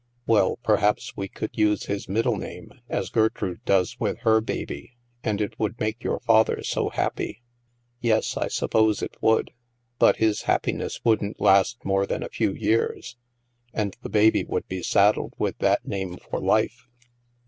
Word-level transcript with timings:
"Well, 0.25 0.57
perhaps 0.63 1.15
we 1.15 1.27
could 1.27 1.51
use 1.55 1.85
his 1.85 2.09
middle 2.09 2.35
name, 2.35 2.71
as 2.89 3.11
Gertrude 3.11 3.63
does 3.65 3.99
with 3.99 4.17
her 4.21 4.41
baby. 4.41 4.95
And 5.23 5.39
it 5.39 5.53
would 5.59 5.79
make 5.79 6.03
your 6.03 6.19
father 6.21 6.63
so 6.63 6.89
happy."" 6.89 7.43
Yes, 8.01 8.35
I 8.35 8.47
suppose 8.47 9.03
it 9.03 9.15
would. 9.21 9.51
But 9.99 10.17
his 10.17 10.41
happiness 10.49 11.01
wouldn't 11.03 11.39
last 11.39 11.85
more 11.85 12.07
than 12.07 12.23
a 12.23 12.29
few 12.29 12.51
years, 12.51 13.15
and 13.75 13.95
the 14.01 14.09
baby 14.09 14.43
would 14.43 14.67
be 14.67 14.81
saddled 14.81 15.35
with 15.37 15.59
that 15.59 15.87
name 15.87 16.17
for 16.17 16.39
life." 16.39 16.87